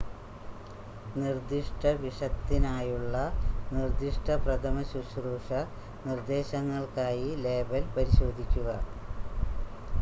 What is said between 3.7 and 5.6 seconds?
നിർദ്ദിഷ്ട പ്രഥമശുശ്രൂഷ